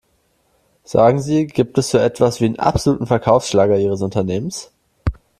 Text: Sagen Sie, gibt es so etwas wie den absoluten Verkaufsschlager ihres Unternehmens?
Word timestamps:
Sagen 0.83 1.21
Sie, 1.21 1.45
gibt 1.45 1.77
es 1.77 1.91
so 1.91 1.99
etwas 1.99 2.41
wie 2.41 2.45
den 2.49 2.57
absoluten 2.57 3.05
Verkaufsschlager 3.05 3.77
ihres 3.77 4.01
Unternehmens? 4.01 4.71